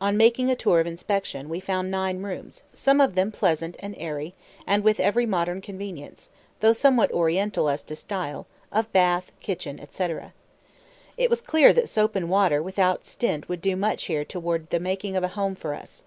[0.00, 3.94] On making a tour of inspection, we found nine rooms, some of them pleasant and
[3.98, 4.34] airy,
[4.66, 10.32] and with every "modern convenience" (though somewhat Oriental as to style) of bath, kitchen, etc.
[11.16, 14.80] It was clear that soap and water without stint would do much here toward the
[14.80, 16.02] making of a home for us.